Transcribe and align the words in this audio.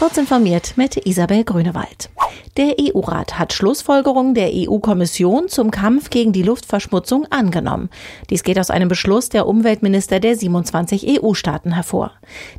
Kurz 0.00 0.16
informiert 0.16 0.78
mit 0.78 0.96
Isabel 1.06 1.44
Grünewald. 1.44 2.08
Der 2.56 2.76
EU-Rat 2.80 3.38
hat 3.38 3.52
Schlussfolgerungen 3.52 4.32
der 4.32 4.50
EU-Kommission 4.50 5.50
zum 5.50 5.70
Kampf 5.70 6.08
gegen 6.08 6.32
die 6.32 6.42
Luftverschmutzung 6.42 7.26
angenommen. 7.28 7.90
Dies 8.30 8.42
geht 8.42 8.58
aus 8.58 8.70
einem 8.70 8.88
Beschluss 8.88 9.28
der 9.28 9.46
Umweltminister 9.46 10.18
der 10.18 10.36
27 10.36 11.22
EU-Staaten 11.22 11.74
hervor. 11.74 12.12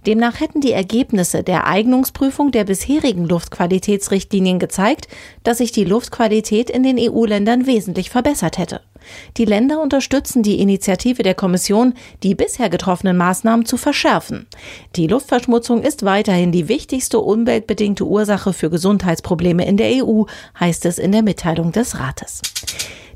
Demnach 0.05 0.39
hätten 0.39 0.61
die 0.61 0.71
Ergebnisse 0.71 1.41
der 1.41 1.65
Eignungsprüfung 1.65 2.51
der 2.51 2.65
bisherigen 2.65 3.27
Luftqualitätsrichtlinien 3.27 4.59
gezeigt, 4.59 5.07
dass 5.43 5.57
sich 5.57 5.71
die 5.71 5.83
Luftqualität 5.83 6.69
in 6.69 6.83
den 6.83 6.99
EU-Ländern 6.99 7.65
wesentlich 7.65 8.11
verbessert 8.11 8.59
hätte. 8.59 8.81
Die 9.37 9.45
Länder 9.45 9.81
unterstützen 9.81 10.43
die 10.43 10.59
Initiative 10.59 11.23
der 11.23 11.35
Kommission, 11.35 11.93
die 12.23 12.35
bisher 12.35 12.69
getroffenen 12.69 13.17
Maßnahmen 13.17 13.65
zu 13.65 13.77
verschärfen. 13.77 14.47
Die 14.95 15.07
Luftverschmutzung 15.07 15.83
ist 15.83 16.03
weiterhin 16.03 16.51
die 16.51 16.67
wichtigste 16.67 17.19
umweltbedingte 17.19 18.05
Ursache 18.05 18.53
für 18.53 18.69
Gesundheitsprobleme 18.69 19.65
in 19.65 19.77
der 19.77 20.05
EU, 20.05 20.23
heißt 20.59 20.85
es 20.85 20.99
in 20.99 21.11
der 21.11 21.23
Mitteilung 21.23 21.71
des 21.71 21.99
Rates. 21.99 22.41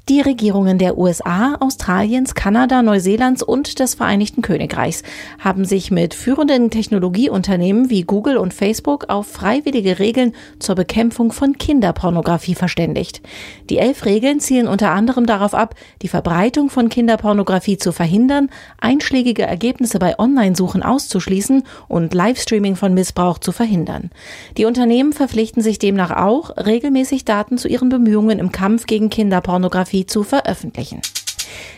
Die 0.08 0.22
Regierungen 0.22 0.78
der 0.78 1.00
USA, 1.00 1.56
Australiens, 1.60 2.36
Kanada, 2.36 2.84
Neuseelands 2.84 3.42
und 3.42 3.80
des 3.80 3.96
Vereinigten 3.96 4.44
Königreichs 4.44 5.02
haben 5.40 5.66
sich 5.66 5.90
mit 5.90 6.14
führenden 6.14 6.70
Technologieunternehmen 6.70 7.90
wie 7.90 8.04
Google 8.04 8.38
und 8.38 8.54
Facebook 8.54 9.10
auf 9.10 9.26
freiwillige 9.26 9.98
Regeln 9.98 10.34
zur 10.60 10.76
Bekämpfung 10.76 11.32
von 11.32 11.58
Kinderpornografie 11.58 12.54
verständigt. 12.54 13.24
Die 13.72 13.80
elf 13.80 14.06
Regeln 14.06 14.40
zielen 14.40 14.68
unter 14.68 14.92
anderem 14.92 15.26
darauf 15.26 15.56
ab, 15.56 15.74
die 16.04 16.08
Verbreitung 16.08 16.70
von 16.70 16.90
Kinderpornografie 16.90 17.78
zu 17.78 17.92
verhindern, 17.92 18.52
einschlägige 18.80 19.42
Ergebnisse 19.42 19.98
bei 19.98 20.20
Online-Suchen 20.20 20.84
auszuschließen 20.84 21.64
und 21.88 22.14
Livestreaming 22.14 22.76
von 22.76 22.94
Missbrauch 22.94 23.40
zu 23.40 23.52
verhindern. 23.52 24.12
Die 24.60 24.66
Unternehmen 24.66 25.14
verpflichten 25.14 25.64
sich 25.64 25.80
demnach 25.80 26.12
auch, 26.12 26.52
regelmäßig 26.58 27.26
Daten 27.26 27.58
zu 27.58 27.68
ihren 27.68 27.90
Bemühungen 27.90 28.38
im 28.38 28.52
Kampf 28.52 28.86
gegen 28.86 29.10
Kinderpornografie 29.10 29.95
Fotografie 29.96 30.06
zu 30.06 30.24
veröffentlichen. 30.24 31.02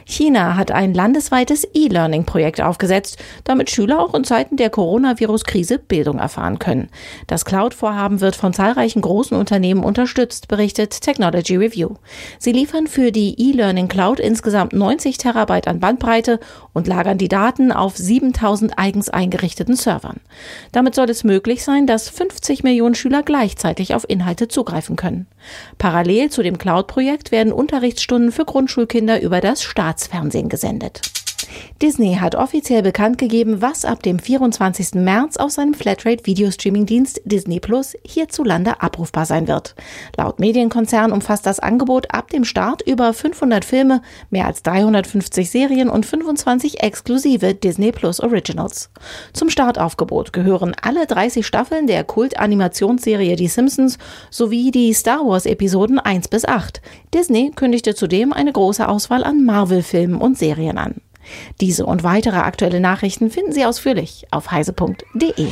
China 0.10 0.56
hat 0.56 0.72
ein 0.72 0.94
landesweites 0.94 1.68
E-Learning-Projekt 1.74 2.62
aufgesetzt, 2.62 3.18
damit 3.44 3.70
Schüler 3.70 4.00
auch 4.00 4.14
in 4.14 4.24
Zeiten 4.24 4.56
der 4.56 4.70
Coronavirus-Krise 4.70 5.80
Bildung 5.80 6.18
erfahren 6.18 6.60
können. 6.60 6.88
Das 7.28 7.44
Cloud-Vorhaben 7.44 8.22
wird 8.22 8.38
von 8.38 8.54
zahlreichen 8.54 9.02
großen 9.02 9.36
Unternehmen 9.36 9.84
unterstützt, 9.84 10.48
berichtet 10.48 11.02
Technology 11.02 11.58
Review. 11.58 11.96
Sie 12.40 12.54
liefern 12.54 12.88
für 12.88 13.12
die 13.12 13.36
E-Learning 13.38 13.90
Cloud 13.90 14.22
insgesamt 14.22 14.72
90 14.72 15.18
Terabyte 15.18 15.68
an 15.68 15.82
Bandbreite 15.82 16.40
und 16.72 16.88
lagern 16.88 17.18
die 17.18 17.28
Daten 17.28 17.74
auf 17.74 17.98
7000 17.98 18.80
eigens 18.80 19.10
eingerichteten 19.10 19.76
Servern. 19.76 20.22
Damit 20.72 20.96
soll 20.96 21.10
es 21.10 21.26
möglich 21.26 21.66
sein, 21.66 21.86
dass 21.86 22.08
50 22.08 22.64
Millionen 22.64 22.96
Schüler 22.96 23.24
gleichzeitig 23.24 23.94
auf 23.94 24.10
Inhalte 24.10 24.48
zugreifen 24.48 24.96
können. 24.96 25.28
Parallel 25.78 26.30
zu 26.30 26.44
dem 26.44 26.58
Cloud-Projekt 26.58 27.34
werden 27.34 27.52
Unterrichtsstunden 27.52 28.32
für 28.32 28.46
Grundschulkinder 28.46 29.22
über 29.22 29.42
das 29.42 29.64
Staatsfernsehen 29.98 30.48
gesendet. 30.48 31.17
Disney 31.82 32.16
hat 32.16 32.34
offiziell 32.34 32.82
bekannt 32.82 33.20
gegeben, 33.20 33.62
was 33.62 33.86
ab 33.86 34.02
dem 34.02 34.18
24. 34.18 34.96
März 34.96 35.38
auf 35.38 35.52
seinem 35.52 35.76
Flatrate-Videostreaming-Dienst 35.76 37.22
Disney 37.26 37.60
Plus 37.60 37.96
hierzulande 38.04 38.82
abrufbar 38.82 39.28
sein 39.28 39.48
wird. 39.48 39.76
Laut 40.16 40.40
Medienkonzern 40.40 41.12
umfasst 41.12 41.46
das 41.46 41.60
Angebot 41.60 42.12
ab 42.12 42.32
dem 42.32 42.46
Start 42.46 42.82
über 42.82 43.14
500 43.14 43.64
Filme, 43.64 44.02
mehr 44.32 44.48
als 44.48 44.64
350 44.64 45.52
Serien 45.52 45.90
und 45.90 46.08
25 46.08 46.82
exklusive 46.82 47.54
Disney 47.54 47.92
Plus 47.92 48.20
Originals. 48.22 48.90
Zum 49.34 49.52
Startaufgebot 49.52 50.34
gehören 50.34 50.76
alle 50.82 51.06
30 51.06 51.46
Staffeln 51.46 51.86
der 51.86 52.04
Kult-Animationsserie 52.04 53.36
Die 53.36 53.48
Simpsons 53.48 54.00
sowie 54.32 54.72
die 54.72 54.94
Star 54.94 55.20
Wars-Episoden 55.20 56.00
1 56.00 56.28
bis 56.30 56.44
8. 56.44 56.82
Disney 57.14 57.52
kündigte 57.56 57.94
zudem 57.94 58.34
eine 58.34 58.52
große 58.52 58.88
Auswahl 58.88 59.24
an 59.24 59.46
Marvel-Filmen 59.46 60.20
und 60.20 60.40
Serien 60.40 60.80
an. 60.80 60.96
Diese 61.62 61.86
und 61.86 62.04
weitere 62.04 62.38
aktuelle 62.38 62.80
Nachrichten 62.80 63.32
finden 63.32 63.52
Sie 63.52 63.66
ausführlich 63.66 64.26
auf 64.32 64.52
heise.de. 64.52 65.48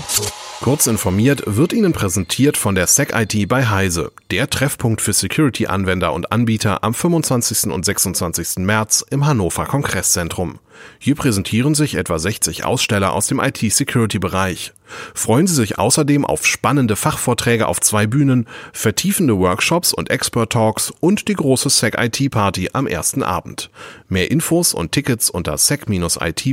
Kurz 0.62 0.88
informiert 0.88 1.44
wird 1.46 1.74
Ihnen 1.74 1.94
präsentiert 1.94 2.58
von 2.58 2.76
der 2.76 2.88
SecIT 2.88 3.48
bei 3.48 3.66
Heise, 3.66 4.12
der 4.32 4.50
Treffpunkt 4.50 5.02
für 5.02 5.14
Security-Anwender 5.14 6.14
und 6.14 6.32
Anbieter 6.32 6.84
am 6.84 6.94
25. 6.94 7.72
und 7.72 7.86
26. 7.86 8.58
März 8.58 9.06
im 9.10 9.26
Hannover 9.26 9.66
Kongress-Zentrum. 9.66 10.60
Hier 11.00 11.16
präsentieren 11.16 11.76
sich 11.76 11.96
etwa 11.96 12.18
60 12.20 12.66
Aussteller 12.66 13.14
aus 13.14 13.28
dem 13.28 13.40
IT-Security-Bereich. 13.40 14.74
Freuen 15.14 15.48
Sie 15.48 15.56
sich 15.56 15.78
außerdem 15.80 16.26
auf 16.26 16.46
spannende 16.46 16.96
Fachvorträge 16.96 17.68
auf 17.68 17.80
zwei 17.82 18.08
Bühnen, 18.08 18.48
vertiefende 18.74 19.38
Workshops 19.38 19.94
und 19.94 20.10
Expert-Talks 20.10 20.94
und 21.00 21.28
die 21.28 21.34
große 21.34 21.70
SEC-IT-Party 21.70 22.70
am 22.74 22.88
ersten 22.88 23.24
Abend. 23.24 23.70
Mehr 24.08 24.32
Infos 24.32 24.74
und 24.74 24.92
Tickets 24.92 25.30
unter 25.30 25.58
sec-it.heise.de. 25.58 26.46